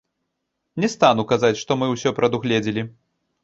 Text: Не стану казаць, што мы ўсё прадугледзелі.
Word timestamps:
Не 0.85 0.89
стану 0.93 1.27
казаць, 1.33 1.53
што 1.63 1.79
мы 1.85 1.93
ўсё 1.95 2.17
прадугледзелі. 2.23 2.91